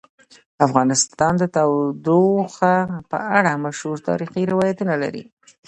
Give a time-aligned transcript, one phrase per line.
[0.65, 2.75] افغانستان د تودوخه
[3.11, 5.23] په اړه مشهور تاریخی روایتونه لري.